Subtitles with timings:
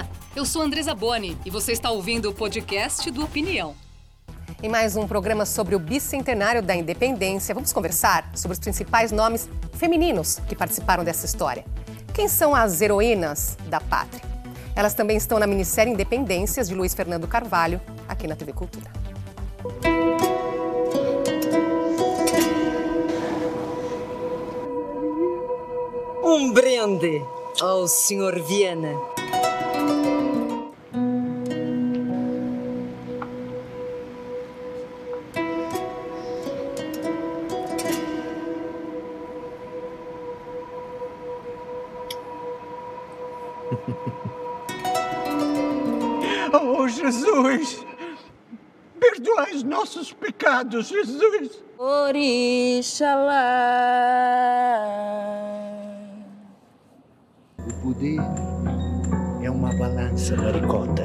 [0.00, 3.74] Olá, eu sou Andresa Boni e você está ouvindo o podcast do Opinião.
[4.62, 9.48] Em mais um programa sobre o bicentenário da independência, vamos conversar sobre os principais nomes
[9.74, 11.66] femininos que participaram dessa história.
[12.14, 14.22] Quem são as heroínas da pátria?
[14.74, 17.78] Elas também estão na minissérie Independências de Luiz Fernando Carvalho,
[18.08, 18.90] aqui na TV Cultura.
[26.24, 27.22] Um brinde
[27.60, 28.42] ao Sr.
[28.42, 29.09] Viana.
[46.52, 47.86] Oh, Jesus!
[48.98, 51.62] Perdoai os nossos pecados, Jesus!
[51.78, 53.32] Orixalá.
[57.58, 58.18] O poder
[59.42, 61.04] é uma balança, maricota.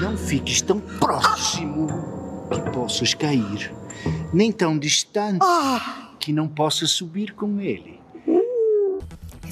[0.00, 1.86] Não fiques tão próximo
[2.50, 3.70] que possas cair,
[4.32, 5.44] nem tão distante
[6.18, 8.03] que não possas subir com ele.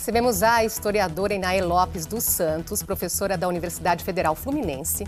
[0.03, 5.07] Recebemos a historiadora Inaê Lopes dos Santos, professora da Universidade Federal Fluminense,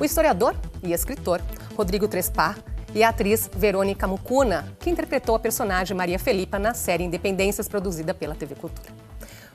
[0.00, 1.40] o historiador e escritor
[1.76, 2.58] Rodrigo Trespar
[2.92, 8.12] e a atriz Verônica Mucuna, que interpretou a personagem Maria Felipa na série Independências produzida
[8.12, 8.88] pela TV Cultura.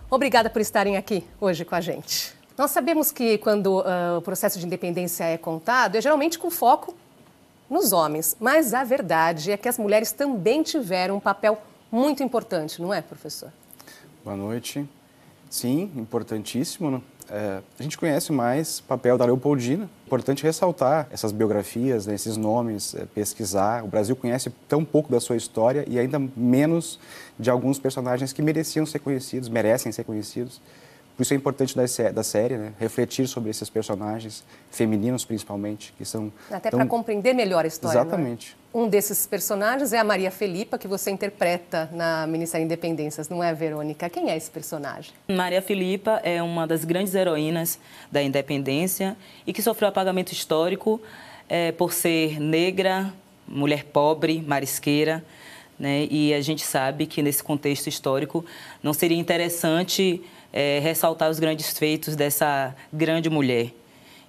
[0.09, 2.33] Obrigada por estarem aqui hoje com a gente.
[2.57, 6.95] Nós sabemos que quando uh, o processo de independência é contado, é geralmente com foco
[7.69, 12.81] nos homens, mas a verdade é que as mulheres também tiveram um papel muito importante,
[12.81, 13.51] não é, professor?
[14.27, 14.85] Boa noite.
[15.49, 16.91] Sim, importantíssimo.
[16.91, 17.01] Né?
[17.29, 19.89] É, a gente conhece mais papel da Leopoldina.
[20.05, 23.85] Importante ressaltar essas biografias, né, esses nomes, é, pesquisar.
[23.85, 26.99] O Brasil conhece tão pouco da sua história e ainda menos
[27.39, 30.59] de alguns personagens que mereciam ser conhecidos, merecem ser conhecidos.
[31.17, 32.73] Por isso é importante da, da série, né?
[32.79, 36.31] refletir sobre esses personagens, femininos principalmente, que são...
[36.51, 36.77] Até tão...
[36.77, 38.55] para compreender melhor a história, Exatamente.
[38.71, 38.77] É?
[38.77, 43.51] Um desses personagens é a Maria Filipa, que você interpreta na minissérie Independências, não é,
[43.51, 44.07] Verônica?
[44.11, 45.11] Quem é esse personagem?
[45.27, 47.79] Maria Filipa é uma das grandes heroínas
[48.11, 49.17] da independência
[49.47, 51.01] e que sofreu apagamento histórico
[51.49, 53.11] é, por ser negra,
[53.47, 55.25] mulher pobre, marisqueira,
[55.79, 56.07] né?
[56.09, 58.45] E a gente sabe que nesse contexto histórico
[58.81, 60.23] não seria interessante
[60.57, 63.71] é, ressaltar os grandes feitos dessa grande mulher.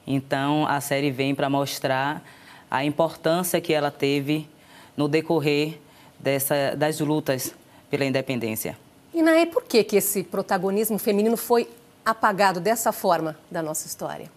[0.07, 2.23] Então, a série vem para mostrar
[2.71, 4.47] a importância que ela teve
[4.95, 5.79] no decorrer
[6.21, 7.55] dessa, das lutas
[7.89, 8.77] pela independência.
[9.15, 11.67] E, Naê, por que, que esse protagonismo feminino foi
[12.05, 14.31] apagado dessa forma da nossa história?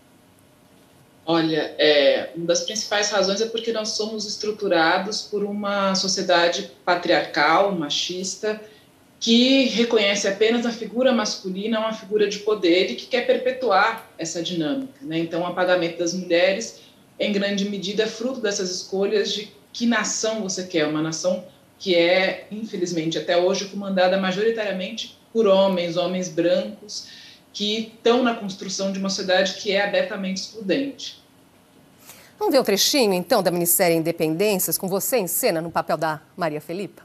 [1.26, 7.74] Olha, é, uma das principais razões é porque nós somos estruturados por uma sociedade patriarcal,
[7.74, 8.62] machista,
[9.22, 14.42] que reconhece apenas a figura masculina uma figura de poder e que quer perpetuar essa
[14.42, 14.94] dinâmica.
[15.00, 15.20] Né?
[15.20, 16.80] Então, o apagamento das mulheres,
[17.20, 21.46] em grande medida, é fruto dessas escolhas de que nação você quer, uma nação
[21.78, 27.08] que é, infelizmente, até hoje comandada majoritariamente por homens, homens brancos,
[27.54, 31.22] que estão na construção de uma sociedade que é abertamente excludente.
[32.40, 36.20] Vamos ver o trechinho, então, da minissérie Independências, com você em cena no papel da
[36.36, 37.04] Maria Felipa?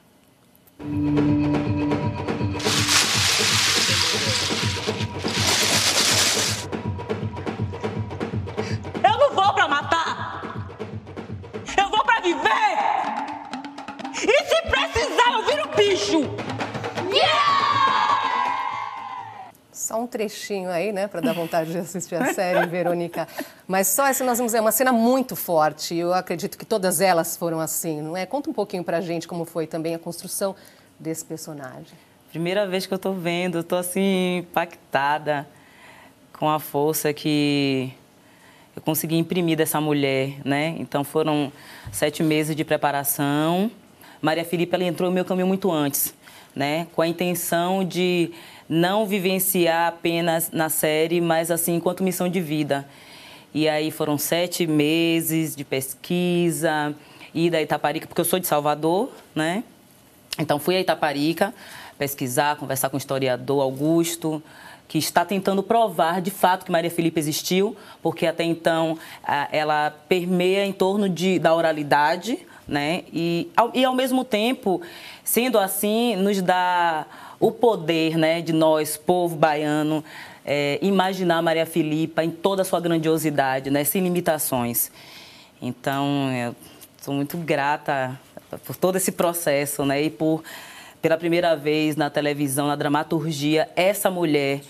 [15.77, 16.23] Bicho!
[19.73, 23.29] Só um trechinho aí, né, para dar vontade de assistir a série, Verônica.
[23.69, 25.95] Mas só essa nós vamos ver uma cena muito forte.
[25.95, 28.27] Eu acredito que todas elas foram assim, não é?
[28.27, 30.57] Conta um pouquinho para a gente como foi também a construção
[30.99, 31.95] desse personagem.
[32.31, 35.47] Primeira vez que eu estou vendo, estou assim impactada
[36.33, 37.93] com a força que
[38.75, 40.75] eu consegui imprimir dessa mulher, né?
[40.79, 41.53] Então foram
[41.93, 43.71] sete meses de preparação
[44.21, 46.15] Maria Filipe ela entrou no meu caminho muito antes,
[46.55, 46.87] né?
[46.95, 48.33] Com a intenção de
[48.69, 52.89] não vivenciar apenas na série, mas assim enquanto missão de vida.
[53.55, 56.95] E aí foram sete meses de pesquisa,
[57.33, 59.65] ida a Itaparica, porque eu sou de Salvador, né?
[60.39, 61.55] Então fui a Itaparica
[61.99, 64.43] pesquisar, conversar com o historiador Augusto,
[64.89, 68.99] que está tentando provar de fato que Maria Filipe existiu, porque até então
[69.51, 73.05] ela permeia em torno de, da oralidade, né?
[73.13, 74.83] E ao, e ao mesmo tempo,
[75.23, 77.07] sendo assim, nos dá
[77.39, 80.03] o poder, né, de nós, povo baiano,
[80.45, 84.91] é, imaginar Maria Filipa em toda a sua grandiosidade, né, sem limitações.
[85.61, 86.57] Então, eu
[87.01, 88.19] sou muito grata
[88.65, 90.43] por todo esse processo, né, e por
[91.03, 94.63] pela primeira vez na televisão, na dramaturgia, essa mulher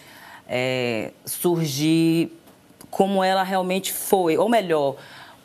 [0.46, 2.31] é, surgir
[2.90, 4.96] como ela realmente foi, ou melhor,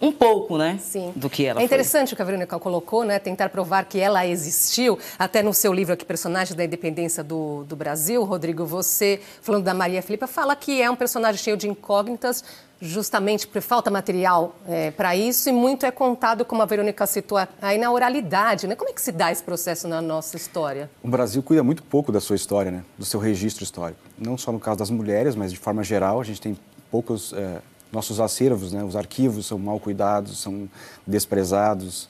[0.01, 0.80] um pouco, né?
[0.81, 1.13] Sim.
[1.15, 2.13] Do que ela É interessante foi.
[2.13, 3.19] o que a Verônica colocou, né?
[3.19, 4.98] Tentar provar que ela existiu.
[5.19, 9.74] Até no seu livro aqui, Personagem da Independência do, do Brasil, Rodrigo, você, falando da
[9.74, 12.44] Maria Filipa, fala que é um personagem cheio de incógnitas,
[12.81, 17.38] justamente porque falta material é, para isso, e muito é contado, como a Verônica citou
[17.62, 18.75] aí, na oralidade, né?
[18.75, 20.89] Como é que se dá esse processo na nossa história?
[21.04, 22.83] O Brasil cuida muito pouco da sua história, né?
[22.97, 24.00] Do seu registro histórico.
[24.18, 26.57] Não só no caso das mulheres, mas de forma geral, a gente tem
[26.89, 27.33] poucos...
[27.33, 30.69] É nossos acervos, né, os arquivos são mal cuidados, são
[31.05, 32.07] desprezados,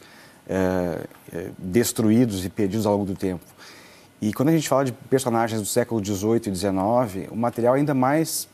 [0.47, 3.43] é, é, destruídos e perdidos ao longo do tempo.
[4.21, 7.79] E quando a gente fala de personagens do século XVIII e XIX, o material é
[7.79, 8.47] ainda mais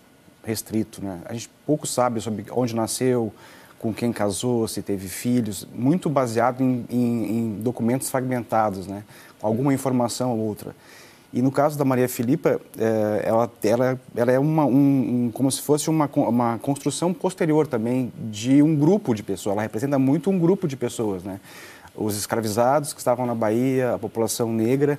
[0.44, 1.03] restrito.
[1.03, 1.19] Né?
[1.25, 3.33] A gente pouco sabe sobre onde nasceu,
[3.77, 9.03] com quem casou, se teve filhos, muito baseado em, em, em documentos fragmentados, né?
[9.41, 10.75] alguma informação ou outra.
[11.38, 15.62] E no caso da Maria Filipa, é, ela, ela, ela é uma, um, como se
[15.62, 19.54] fosse uma, uma construção posterior também de um grupo de pessoas.
[19.54, 21.39] Ela representa muito um grupo de pessoas, né?
[21.95, 24.98] Os escravizados que estavam na Bahia, a população negra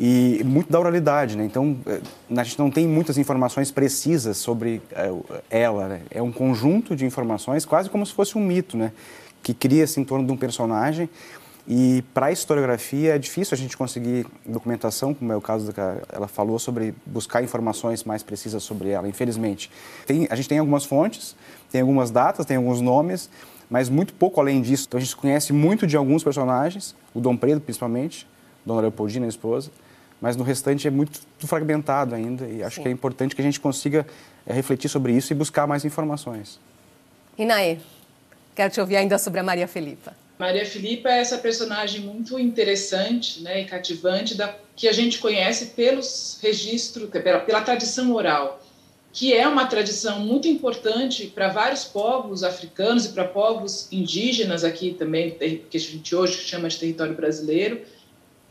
[0.00, 1.44] e muito da oralidade, né?
[1.44, 2.00] Então, é,
[2.36, 5.12] a gente não tem muitas informações precisas sobre é,
[5.50, 6.00] ela, né?
[6.10, 8.90] É um conjunto de informações, quase como se fosse um mito, né?
[9.40, 11.08] Que cria-se em torno de um personagem
[11.68, 15.80] e para a historiografia é difícil a gente conseguir documentação, como é o caso que
[16.12, 19.70] ela falou, sobre buscar informações mais precisas sobre ela, infelizmente.
[20.06, 21.36] Tem, a gente tem algumas fontes,
[21.70, 23.30] tem algumas datas, tem alguns nomes,
[23.68, 24.86] mas muito pouco além disso.
[24.88, 28.26] Então a gente conhece muito de alguns personagens, o Dom Pedro principalmente,
[28.64, 29.70] Dona Leopoldina, a esposa,
[30.20, 32.82] mas no restante é muito fragmentado ainda e acho Sim.
[32.82, 34.06] que é importante que a gente consiga
[34.46, 36.58] é, refletir sobre isso e buscar mais informações.
[37.38, 37.78] Inaê,
[38.54, 40.14] quero te ouvir ainda sobre a Maria Felipa.
[40.40, 45.66] Maria Filipa é essa personagem muito interessante né, e cativante da, que a gente conhece
[45.76, 48.58] pelos registros, pela, pela tradição oral,
[49.12, 54.94] que é uma tradição muito importante para vários povos africanos e para povos indígenas aqui
[54.98, 55.36] também,
[55.68, 57.82] que a gente hoje chama de território brasileiro,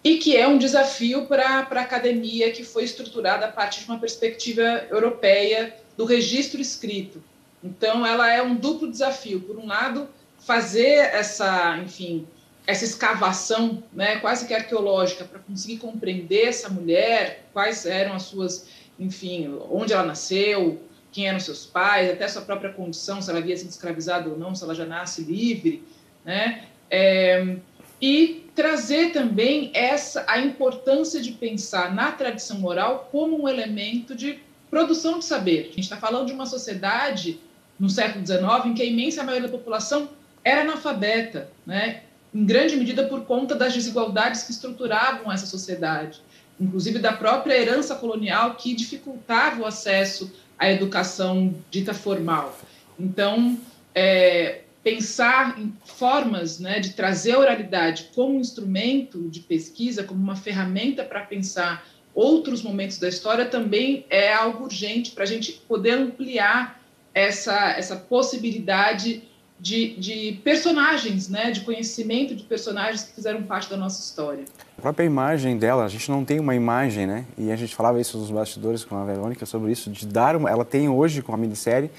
[0.03, 3.97] e que é um desafio para a academia que foi estruturada a partir de uma
[3.97, 7.19] perspectiva europeia do registro escrito.
[7.63, 9.41] Então, ela é um duplo desafio.
[9.41, 10.07] Por um lado,
[10.39, 12.27] fazer essa, enfim,
[12.65, 18.67] essa escavação, né, quase que arqueológica, para conseguir compreender essa mulher, quais eram as suas,
[18.99, 20.79] enfim, onde ela nasceu,
[21.11, 24.53] quem eram seus pais, até sua própria condição, se ela havia sido escravizada ou não,
[24.53, 25.83] se ela já nasce livre,
[26.23, 26.65] né?
[26.91, 27.57] É,
[28.01, 34.39] e trazer também essa a importância de pensar na tradição oral como um elemento de
[34.69, 35.61] produção de saber.
[35.61, 37.39] A gente está falando de uma sociedade
[37.79, 40.09] no século XIX em que a imensa maioria da população
[40.43, 42.01] era analfabeta, né?
[42.33, 46.21] em grande medida por conta das desigualdades que estruturavam essa sociedade,
[46.59, 52.57] inclusive da própria herança colonial que dificultava o acesso à educação dita formal.
[52.99, 53.57] Então,
[53.95, 60.35] é, pensar em formas né, de trazer a oralidade como instrumento de pesquisa, como uma
[60.35, 65.91] ferramenta para pensar outros momentos da história, também é algo urgente para a gente poder
[65.91, 66.81] ampliar
[67.13, 69.23] essa, essa possibilidade
[69.59, 74.45] de, de, personagens, né, de conhecimento de personagens que fizeram parte da nossa história.
[74.77, 77.25] A própria imagem dela, a gente não tem uma imagem, né?
[77.37, 80.49] E a gente falava isso nos bastidores com a Verônica sobre isso, de dar uma,
[80.49, 81.91] ela tem hoje com a minissérie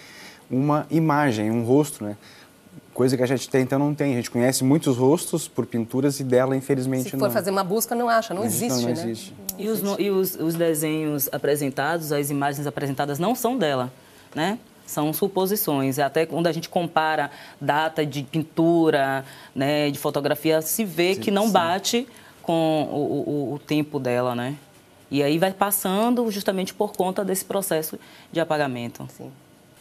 [0.51, 2.17] uma imagem, um rosto, né?
[2.93, 4.13] Coisa que a gente tem, então não tem.
[4.13, 7.31] A gente conhece muitos rostos por pinturas e dela, infelizmente, Se for não.
[7.31, 8.93] fazer uma busca, não acha, não existe, não, não né?
[8.93, 9.35] Existe.
[9.57, 13.93] E, os, e os, os desenhos apresentados, as imagens apresentadas não são dela,
[14.35, 14.59] né?
[14.91, 15.99] São suposições.
[15.99, 17.31] Até quando a gente compara
[17.61, 21.53] data de pintura, né, de fotografia, se vê sim, que não sim.
[21.53, 22.09] bate
[22.43, 24.57] com o, o, o, tempo dela, né?
[25.11, 27.99] E aí vai passando justamente por conta desse processo
[28.33, 29.07] de apagamento.
[29.17, 29.31] Sim.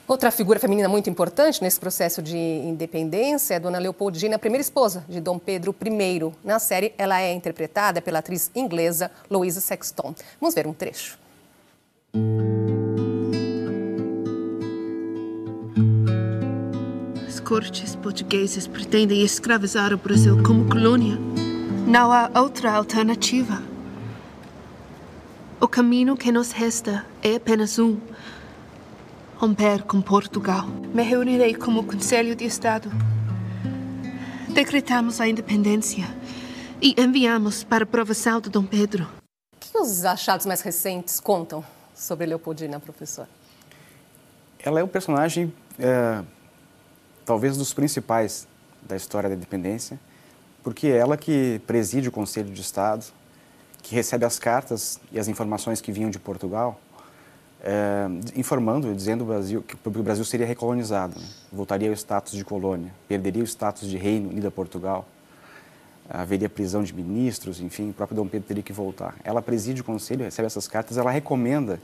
[0.07, 5.05] Outra figura feminina muito importante nesse processo de independência é a Dona Leopoldina, primeira esposa
[5.07, 6.31] de Dom Pedro I.
[6.43, 10.15] Na série, ela é interpretada pela atriz inglesa Louisa Sexton.
[10.41, 11.19] Vamos ver um trecho.
[17.49, 21.17] Cortes portugueses pretendem escravizar o Brasil como colônia.
[21.87, 23.59] Não há outra alternativa.
[25.59, 27.97] O caminho que nos resta é apenas um:
[29.35, 30.67] romper com Portugal.
[30.93, 32.91] Me reunirei com o Conselho de Estado.
[34.49, 36.05] Decretamos a independência
[36.79, 39.07] e enviamos para a aprovação de Dom Pedro.
[39.55, 41.65] O que os achados mais recentes contam
[41.95, 43.27] sobre Leopoldina, professor?
[44.59, 45.51] Ela é um personagem.
[45.79, 46.21] É
[47.29, 48.47] talvez dos principais
[48.81, 49.99] da história da independência,
[50.63, 53.05] porque é ela que preside o Conselho de Estado,
[53.83, 56.81] que recebe as cartas e as informações que vinham de Portugal,
[57.63, 61.27] é, informando, dizendo o Brasil, que o Brasil seria recolonizado, né?
[61.53, 65.05] voltaria ao status de colônia, perderia o status de reino unido a Portugal,
[66.09, 69.15] haveria prisão de ministros, enfim, o próprio Dom Pedro teria que voltar.
[69.23, 71.79] Ela preside o conselho, recebe essas cartas, ela recomenda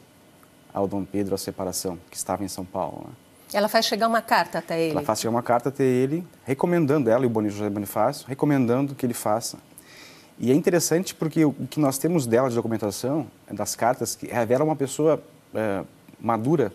[0.74, 3.04] ao Dom Pedro a separação, que estava em São Paulo.
[3.10, 3.25] Né?
[3.54, 4.92] Ela faz chegar uma carta até ele.
[4.92, 9.06] Ela faz chegar uma carta até ele, recomendando ela e o José Bonifácio, recomendando que
[9.06, 9.58] ele faça.
[10.38, 14.64] E é interessante porque o que nós temos dela de documentação, das cartas, que revela
[14.64, 15.24] uma pessoa
[15.54, 15.84] é,
[16.20, 16.74] madura,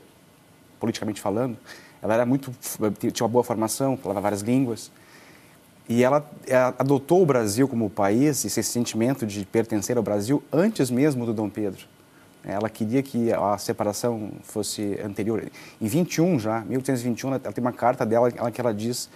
[0.79, 1.59] politicamente falando.
[2.03, 2.51] Ela era muito,
[2.99, 4.91] tinha uma boa formação, falava várias línguas.
[5.87, 10.91] E ela, ela adotou o Brasil como país, esse sentimento de pertencer ao Brasil, antes
[10.91, 11.85] mesmo do Dom Pedro.
[12.45, 15.45] Ela queria que a separação fosse anterior.
[15.81, 19.11] Em 21 já, 1821, ela tem uma carta dela que ela diz,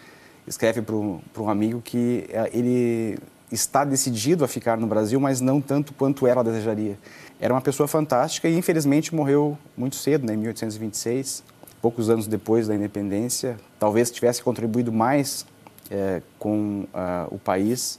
[0.46, 3.18] escreve para um amigo que é, ele
[3.50, 6.98] está decidido a ficar no Brasil, mas não tanto quanto ela desejaria.
[7.40, 11.44] Era uma pessoa fantástica e infelizmente morreu muito cedo, né, em 1826,
[11.80, 13.56] poucos anos depois da independência.
[13.78, 15.46] Talvez tivesse contribuído mais
[15.90, 17.98] é, com uh, o país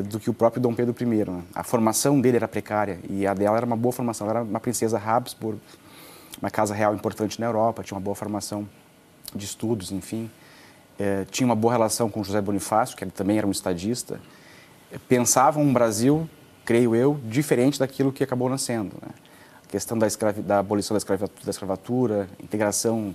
[0.00, 1.04] do que o próprio Dom Pedro I.
[1.04, 1.42] Né?
[1.54, 4.26] A formação dele era precária e a dela era uma boa formação.
[4.26, 5.60] Ela era uma princesa Habsburg,
[6.40, 8.66] uma casa real importante na Europa, tinha uma boa formação
[9.34, 10.30] de estudos, enfim.
[10.98, 14.20] É, tinha uma boa relação com José Bonifácio, que ele também era um estadista.
[15.08, 16.28] pensavam um Brasil,
[16.64, 18.94] creio eu, diferente daquilo que acabou nascendo.
[19.02, 19.08] Né?
[19.64, 20.06] A questão da,
[20.44, 23.14] da abolição da escravatura, da escravatura, integração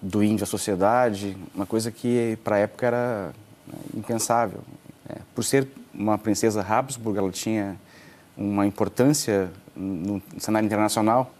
[0.00, 3.32] do índio à sociedade, uma coisa que para a época era
[3.66, 4.60] né, impensável.
[5.08, 5.16] Né?
[5.34, 5.66] Por ser
[5.98, 7.76] uma princesa Habsburg, ela tinha
[8.36, 11.32] uma importância no cenário internacional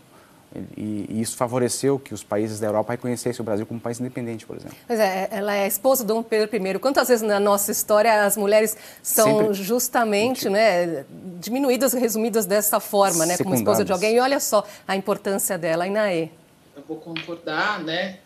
[0.77, 4.01] e, e, isso favoreceu que os países da Europa reconhecessem o Brasil como um país
[4.01, 4.77] independente, por exemplo.
[4.87, 6.79] Pois é, ela é esposa do Dom Pedro I.
[6.79, 9.55] Quantas vezes na nossa história as mulheres são Sempre...
[9.55, 11.05] justamente né,
[11.39, 14.17] diminuídas, resumidas dessa forma, né, como esposa de alguém?
[14.17, 16.31] E olha só a importância dela, Inaê.
[16.75, 18.19] Eu vou concordar, né?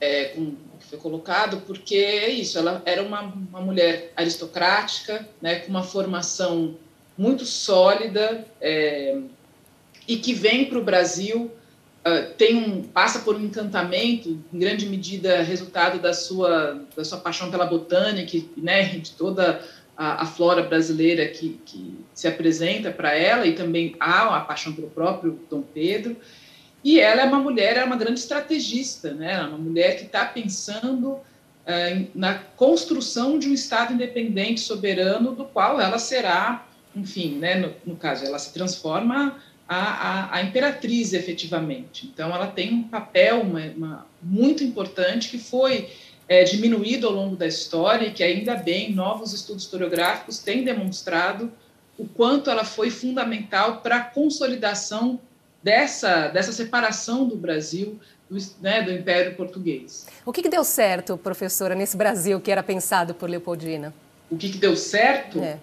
[0.00, 0.54] é, com
[0.90, 6.74] foi colocado, porque é isso, ela era uma, uma mulher aristocrática, né, com uma formação
[7.16, 9.16] muito sólida é,
[10.08, 11.48] e que vem para o Brasil,
[12.04, 17.18] uh, tem um, passa por um encantamento, em grande medida resultado da sua, da sua
[17.18, 19.64] paixão pela botânica, né, de toda
[19.96, 24.72] a, a flora brasileira que, que se apresenta para ela, e também há a paixão
[24.72, 26.16] pelo próprio Dom Pedro,
[26.82, 29.34] e ela é uma mulher, é uma grande estrategista, né?
[29.34, 31.18] É uma mulher que está pensando
[31.66, 37.56] é, na construção de um Estado independente, soberano, do qual ela será, enfim, né?
[37.56, 42.10] no, no caso, ela se transforma a, a, a, imperatriz efetivamente.
[42.12, 45.90] Então, ela tem um papel uma, uma, muito importante que foi
[46.26, 51.52] é, diminuído ao longo da história e que, ainda bem, novos estudos historiográficos têm demonstrado
[51.98, 55.20] o quanto ela foi fundamental para a consolidação
[55.62, 57.98] dessa, dessa separação do Brasil
[58.28, 60.06] do, né, do Império Português.
[60.24, 63.92] O que, que, deu certo, professora, nesse Brasil que era pensado por Leopoldina?
[64.30, 65.40] O que, que deu certo?
[65.40, 65.58] É.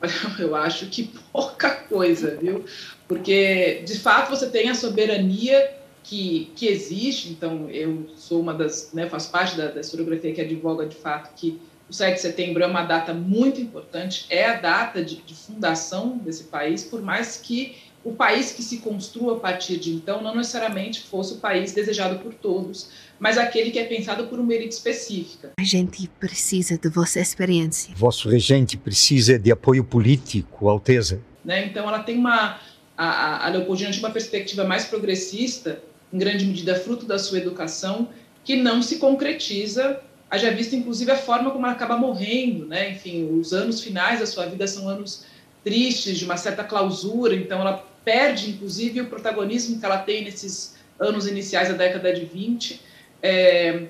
[0.38, 2.64] Eu acho que pouca coisa, viu?
[3.08, 8.92] Porque, de fato, você tem a soberania que, que existe, então eu sou uma das,
[8.94, 12.62] né, faço parte da, da historiografia que advoga, de fato, que o 7 de setembro
[12.62, 17.36] é uma data muito importante, é a data de, de fundação desse país, por mais
[17.36, 21.72] que o país que se construa a partir de então não necessariamente fosse o país
[21.72, 25.52] desejado por todos, mas aquele que é pensado por uma elite específica.
[25.58, 27.92] A gente precisa de vossa experiência.
[27.96, 31.20] Vosso regente precisa de apoio político, Alteza.
[31.44, 31.66] Né?
[31.66, 32.58] Então ela tem uma
[32.98, 35.80] a, a Leopoldina tinha uma perspectiva mais progressista,
[36.12, 38.08] em grande medida fruto da sua educação,
[38.42, 40.00] que não se concretiza.
[40.28, 42.90] Haja visto, inclusive, a forma como ela acaba morrendo, né?
[42.90, 45.24] Enfim, os anos finais da sua vida são anos
[45.64, 50.76] tristes, de uma certa clausura, então ela perde, inclusive, o protagonismo que ela tem nesses
[50.98, 52.80] anos iniciais da década de 20.
[53.22, 53.86] É,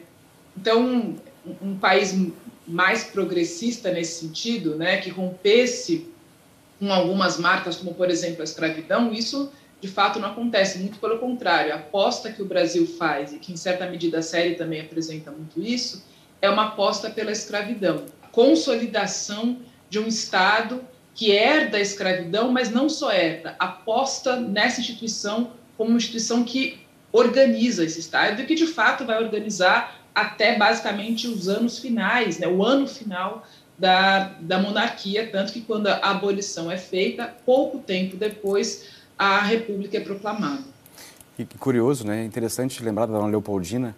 [0.56, 0.82] então,
[1.46, 2.16] um, um, país
[2.66, 6.08] mais progressista nesse sentido, né, que rompesse
[6.78, 10.78] com algumas marcas, como, por exemplo, a escravidão, isso, de fato, não acontece.
[10.78, 14.22] Muito pelo contrário, a aposta que o Brasil faz, e que, em certa medida, a
[14.22, 16.04] série também apresenta muito isso,
[16.40, 18.04] é uma aposta pela escravidão.
[18.32, 19.58] Consolidação
[19.88, 20.80] de um Estado
[21.18, 26.78] que herda a escravidão, mas não só herda, aposta nessa instituição como uma instituição que
[27.10, 32.46] organiza esse Estado e que, de fato, vai organizar até basicamente os anos finais, né,
[32.46, 33.44] o ano final
[33.76, 38.84] da, da monarquia, tanto que quando a abolição é feita, pouco tempo depois,
[39.18, 40.62] a República é proclamada.
[41.36, 42.24] E curioso, né?
[42.24, 43.96] Interessante lembrar da Dona Leopoldina.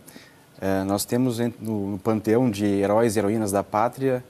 [0.59, 4.25] É, nós temos no, no, panteão de heróis e heroínas da pátria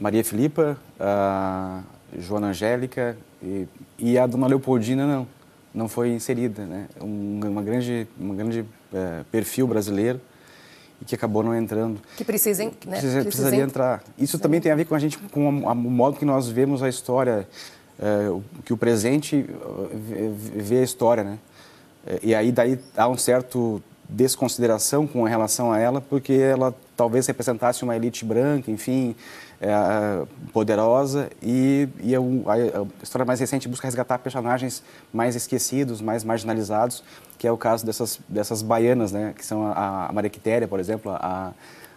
[0.00, 1.82] Maria Filipa, a
[2.16, 3.66] Joana Angélica e,
[3.98, 5.26] e a Dona Leopoldina não.
[5.74, 6.88] não foi inserida, né?
[7.00, 10.20] Um, uma grande, uma grande é, perfil brasileiro
[11.00, 12.00] e que acabou não entrando.
[12.16, 12.98] Que precisem, né?
[12.98, 14.02] Precisa, precisaria entrar.
[14.18, 14.42] Isso Sim.
[14.42, 17.48] também tem a ver com a gente, com o modo que nós vemos a história,
[17.98, 18.28] é,
[18.64, 19.46] que o presente
[20.54, 21.38] vê a história, né?
[22.06, 27.26] É, e aí daí há um certo desconsideração com relação a ela, porque ela talvez
[27.26, 29.14] representasse uma elite branca, enfim,
[29.60, 36.24] é, poderosa, e, e a, a, história mais recente busca resgatar personagens mais esquecidos, mais
[36.24, 37.02] marginalizados,
[37.36, 40.80] que é o caso dessas, dessas baianas, né, que são a, a Maria Quitéria, por
[40.80, 41.52] exemplo, a,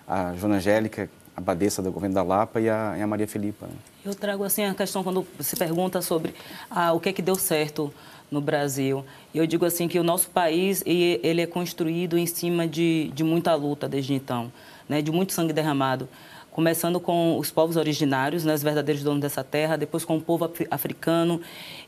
[0.07, 3.67] a Joana Angélica, a abadesa do governo da Lapa e a, e a Maria Filipa.
[3.67, 3.73] Né.
[4.03, 6.33] Eu trago assim a questão quando se pergunta sobre
[6.69, 7.93] ah, o que é que deu certo
[8.31, 9.03] no Brasil.
[9.33, 13.25] E eu digo assim que o nosso país ele é construído em cima de, de
[13.25, 14.49] muita luta desde então,
[14.87, 16.07] né, de muito sangue derramado.
[16.49, 20.49] Começando com os povos originários, né, os verdadeiros donos dessa terra, depois com o povo
[20.69, 21.41] africano,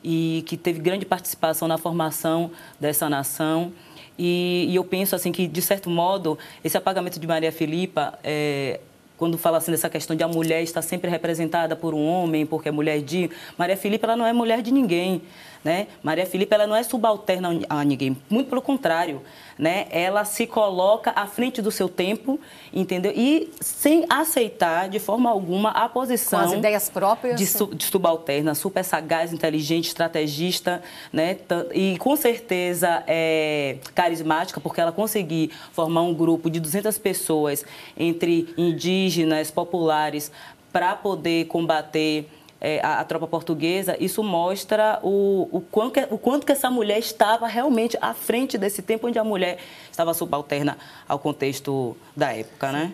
[0.04, 3.72] e que teve grande participação na formação dessa nação.
[4.20, 8.82] E, e eu penso assim que, de certo modo, esse apagamento de Maria Filipa é,
[9.18, 12.68] quando fala assim dessa questão de a mulher estar sempre representada por um homem, porque
[12.68, 13.30] é mulher de...
[13.58, 15.22] Maria Filipa, ela não é mulher de ninguém,
[15.64, 15.88] né?
[16.02, 19.22] Maria Filipa, ela não é subalterna a ninguém, muito pelo contrário,
[19.58, 19.86] né?
[19.92, 22.40] Ela se coloca à frente do seu tempo,
[22.74, 23.14] entendeu?
[23.16, 26.40] E sem aceitar de forma alguma a posição...
[26.40, 27.38] Com as ideias próprias.
[27.38, 31.38] De, su, de subalterna, super sagaz, inteligente, estrategista, né?
[31.74, 37.64] E com certeza é, carismática, porque ela conseguiu formar um grupo de 200 pessoas
[37.96, 40.32] entre indígenas, populares,
[40.72, 42.28] para poder combater
[42.64, 46.72] é, a, a, tropa portuguesa, isso mostra o, o, quanto que, o quanto que essa
[46.72, 49.58] mulher estava realmente à frente desse tempo onde a mulher
[49.92, 52.94] estava subalterna ao contexto da época, né?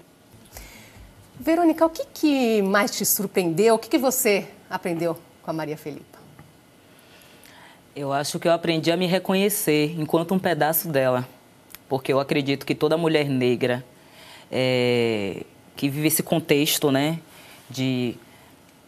[1.40, 3.76] Verônica, o que, que mais te surpreendeu?
[3.76, 6.18] O que, que você aprendeu com a Maria Felipa?
[7.96, 11.28] Eu acho que eu aprendi a me reconhecer enquanto um pedaço dela,
[11.88, 13.86] porque eu acredito que toda mulher negra
[14.52, 15.44] é,
[15.76, 17.20] que vive esse contexto, né,
[17.70, 18.16] de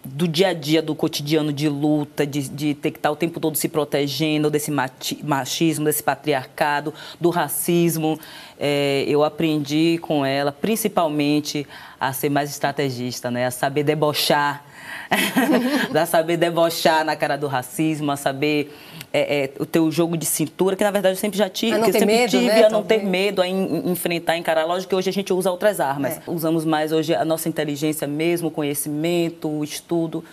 [0.03, 3.39] do dia a dia, do cotidiano de luta, de, de ter que estar o tempo
[3.39, 8.19] todo se protegendo desse machismo, desse patriarcado, do racismo.
[8.59, 11.67] É, eu aprendi com ela, principalmente,
[11.99, 13.45] a ser mais estrategista, né?
[13.45, 14.65] a saber debochar,
[15.93, 18.73] a saber debochar na cara do racismo, a saber
[19.13, 21.89] é, é, o teu jogo de cintura, que na verdade eu sempre já tive, que
[21.89, 22.63] eu sempre medo, tive né?
[22.63, 24.65] a não ter medo, a enfrentar, encarar.
[24.65, 26.17] Lógico que hoje a gente usa outras armas.
[26.17, 26.21] É.
[26.27, 30.23] Usamos mais hoje a nossa inteligência mesmo, o conhecimento, o estudo,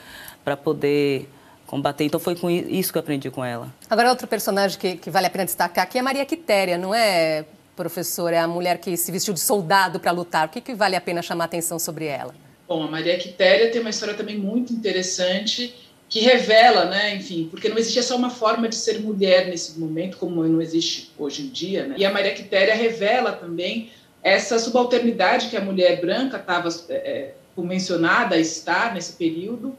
[0.45, 1.29] para poder
[1.67, 2.05] combater.
[2.05, 3.69] Então foi com isso que eu aprendi com ela.
[3.91, 7.45] Agora, outro personagem que, que vale a pena destacar aqui é Maria Quitéria, não é,
[7.77, 8.37] professora?
[8.37, 10.47] É a mulher que se vestiu de soldado para lutar.
[10.47, 12.33] O que, que vale a pena chamar a atenção sobre ela?
[12.69, 15.75] Bom, a Maria Quitéria tem uma história também muito interessante
[16.07, 20.19] que revela, né, enfim, porque não existia só uma forma de ser mulher nesse momento,
[20.19, 21.95] como não existe hoje em dia, né?
[21.99, 23.91] E a Maria Quitéria revela também
[24.23, 29.77] essa subalternidade que a mulher branca estava é, é, convencionada a estar nesse período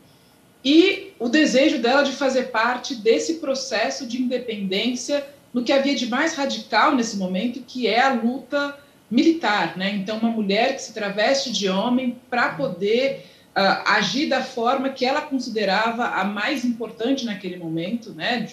[0.63, 6.07] e o desejo dela de fazer parte desse processo de independência no que havia de
[6.07, 8.77] mais radical nesse momento, que é a luta
[9.09, 9.91] militar, né?
[9.95, 15.05] Então, uma mulher que se traveste de homem para poder uh, agir da forma que
[15.05, 18.47] ela considerava a mais importante naquele momento, né?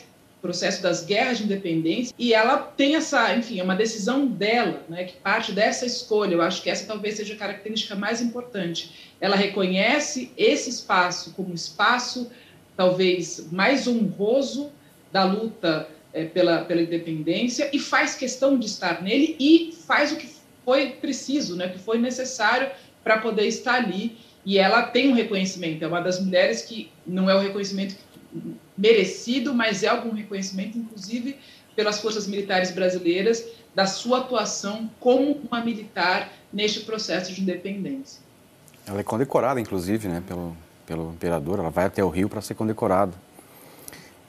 [0.46, 5.02] processo das guerras de independência e ela tem essa, enfim, é uma decisão dela, né,
[5.02, 6.34] que parte dessa escolha.
[6.34, 9.10] Eu acho que essa talvez seja a característica mais importante.
[9.20, 12.30] Ela reconhece esse espaço como espaço
[12.76, 14.70] talvez mais honroso
[15.10, 20.16] da luta é, pela, pela independência e faz questão de estar nele e faz o
[20.16, 20.28] que
[20.66, 22.68] foi preciso, né, que foi necessário
[23.04, 25.84] para poder estar ali e ela tem um reconhecimento.
[25.84, 27.94] É uma das mulheres que não é o reconhecimento
[28.76, 31.38] merecido, mas é algum reconhecimento, inclusive
[31.76, 33.44] pelas forças militares brasileiras,
[33.76, 38.20] da sua atuação como uma militar neste processo de independência.
[38.86, 41.60] Ela é condecorada, inclusive, né, pelo, pelo imperador.
[41.60, 43.12] Ela vai até o Rio para ser condecorada.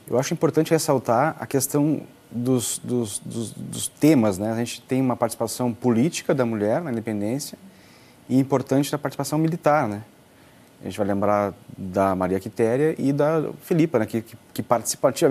[0.08, 4.38] Eu acho importante ressaltar a questão dos, dos, dos, dos temas.
[4.38, 4.52] Né?
[4.52, 7.58] A gente tem uma participação política da mulher na independência,
[8.30, 10.04] e importante da participação militar, né?
[10.82, 14.64] A gente vai lembrar da Maria Quitéria e da Filipa, né, que, que, que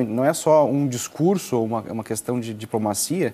[0.08, 3.32] não é só um discurso ou uma, uma questão de diplomacia,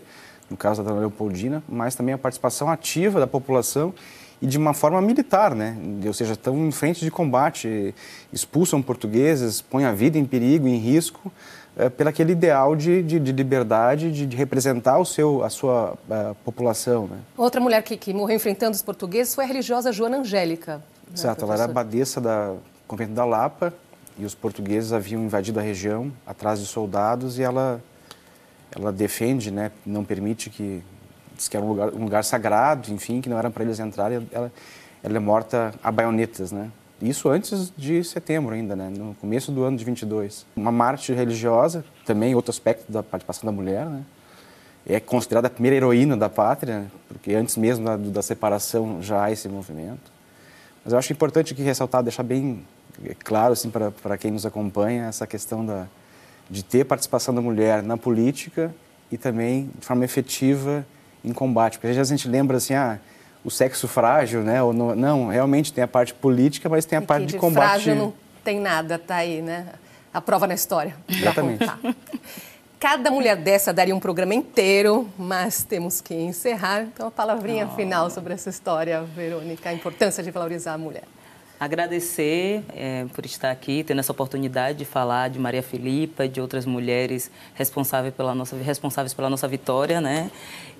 [0.51, 3.95] no caso da Leopoldina, mas também a participação ativa da população
[4.43, 5.75] e de uma forma militar, né?
[6.05, 7.95] ou seja, estão em frente de combate,
[8.31, 11.33] expulsam portugueses, põem a vida em perigo, em risco,
[11.77, 15.97] é, pelo aquele ideal de, de, de liberdade, de, de, representar o seu, a sua
[16.11, 17.07] a população.
[17.07, 17.19] Né?
[17.37, 20.77] Outra mulher que, que morreu enfrentando os portugueses foi a religiosa Joana Angélica.
[20.77, 20.83] Né,
[21.15, 22.55] Exato, ela era abadesa da
[22.87, 23.73] convento da Lapa
[24.19, 27.83] e os portugueses haviam invadido a região atrás de soldados e ela
[28.75, 30.83] ela defende, né, não permite que
[31.37, 34.27] diz que era um lugar, um lugar sagrado, enfim, que não era para eles entrarem.
[34.33, 34.53] Ela,
[35.03, 36.71] ela é morta a baionetas, né?
[37.03, 38.89] Isso antes de setembro ainda, né?
[38.89, 40.47] No começo do ano de 22.
[40.55, 44.03] Uma mártir religiosa, também outro aspecto da participação da mulher, né?
[44.87, 49.33] É considerada a primeira heroína da pátria, porque antes mesmo da, da separação já há
[49.33, 50.13] esse movimento.
[50.85, 52.65] Mas eu acho importante aqui ressaltar, deixar bem
[53.25, 55.87] claro assim para quem nos acompanha essa questão da,
[56.49, 58.73] de ter participação da mulher na política
[59.11, 60.87] e também de forma efetiva
[61.25, 61.79] em combate.
[61.79, 63.01] Porque às vezes a gente lembra assim, ah,
[63.45, 64.63] o sexo frágil, né?
[64.63, 67.39] Ou no, não, realmente tem a parte política, mas tem a e parte de, de
[67.39, 67.65] combate.
[67.65, 69.67] frágil não tem nada, tá aí, né?
[70.13, 70.95] A prova na história.
[71.09, 71.65] Exatamente.
[72.79, 76.83] Cada mulher dessa daria um programa inteiro, mas temos que encerrar.
[76.83, 77.77] Então, a palavrinha oh.
[77.77, 81.05] final sobre essa história, Verônica, a importância de valorizar a mulher.
[81.61, 86.67] Agradecer é, por estar aqui, tendo essa oportunidade de falar de Maria Filipa, de outras
[86.67, 90.29] mulheres responsáveis pela nossa, responsáveis pela nossa vitória, né?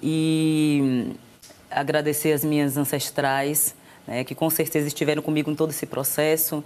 [0.03, 1.15] E
[1.75, 3.75] agradecer as minhas ancestrais,
[4.07, 6.63] né, que com certeza estiveram comigo em todo esse processo.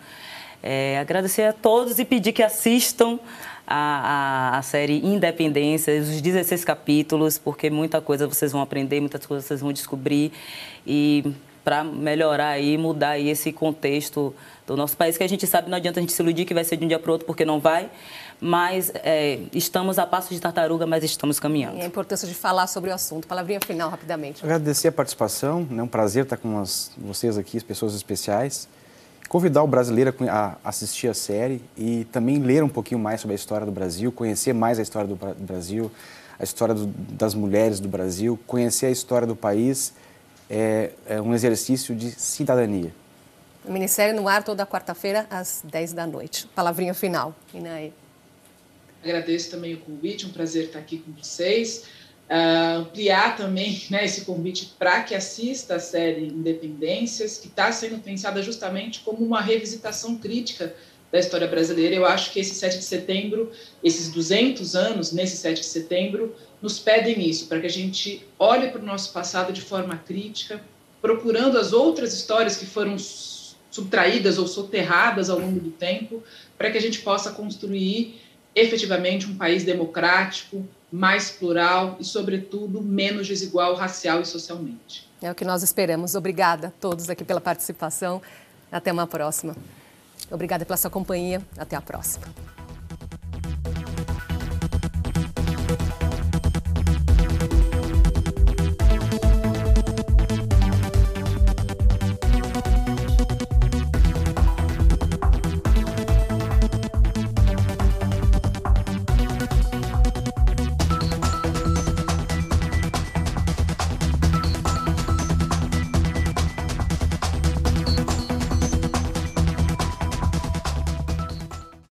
[0.63, 3.19] É, agradecer a todos e pedir que assistam
[3.67, 9.25] a, a, a, série Independência, os 16 capítulos, porque muita coisa vocês vão aprender, muitas
[9.27, 10.33] coisas vocês vão descobrir.
[10.87, 11.25] E
[11.67, 14.33] para melhorar e mudar aí esse contexto
[14.67, 16.63] do nosso país, que a gente sabe não adianta a gente se iludir que vai
[16.63, 17.91] ser de um dia para o outro, porque não vai,
[18.41, 21.79] mas é, estamos a passo de tartaruga, mas estamos caminhando.
[21.79, 23.27] E a importância de falar sobre o assunto.
[23.27, 24.45] Palavrinha final, rapidamente.
[24.45, 28.69] Agradecer a participação, é um prazer estar com as, vocês aqui, as pessoas especiais.
[29.29, 33.37] Convidar o brasileiro a assistir a série e também ler um pouquinho mais sobre a
[33.37, 35.91] história do Brasil, conhecer mais a história do Brasil,
[36.39, 39.93] a história do, das mulheres do Brasil, conhecer a história do país
[40.49, 42.93] é, é um exercício de cidadania.
[43.65, 46.47] O Ministério no ar toda quarta-feira às 10 da noite.
[46.55, 47.91] Palavrinha final, Inaê.
[49.07, 51.85] Agradeço também o convite, um prazer estar aqui com vocês.
[52.29, 58.03] Uh, ampliar também né, esse convite para que assista a série Independências, que está sendo
[58.03, 60.75] pensada justamente como uma revisitação crítica
[61.13, 61.95] da história brasileira.
[61.95, 66.81] Eu acho que esse 7 de setembro, esses 200 anos, nesse 7 de setembro, nos
[66.81, 70.61] pedem isso, para que a gente olhe para o nosso passado de forma crítica,
[71.01, 72.97] procurando as outras histórias que foram
[73.71, 76.25] subtraídas ou soterradas ao longo do tempo,
[76.59, 78.26] para que a gente possa construir
[78.57, 85.07] efetivamente um país democrático, mais plural e, sobretudo, menos desigual racial e socialmente.
[85.21, 86.15] É o que nós esperamos.
[86.15, 88.23] Obrigada a todos aqui pela participação.
[88.73, 89.55] Até uma próxima.
[90.31, 91.43] Obrigada pela sua companhia.
[91.59, 92.27] Até a próxima.